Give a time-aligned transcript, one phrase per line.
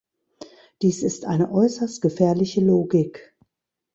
[0.81, 3.35] Dies ist eine äußerst gefährliche Logik.